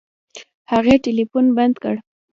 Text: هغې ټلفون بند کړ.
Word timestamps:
هغې 0.71 0.95
ټلفون 1.03 1.45
بند 1.57 1.75
کړ. 1.83 1.95